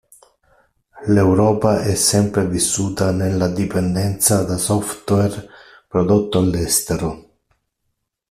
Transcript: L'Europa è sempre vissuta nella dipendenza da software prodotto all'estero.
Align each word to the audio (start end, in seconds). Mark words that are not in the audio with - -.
L'Europa 1.09 1.83
è 1.83 1.93
sempre 1.93 2.47
vissuta 2.47 3.11
nella 3.11 3.47
dipendenza 3.49 4.41
da 4.43 4.57
software 4.57 5.47
prodotto 5.87 6.39
all'estero. 6.39 7.33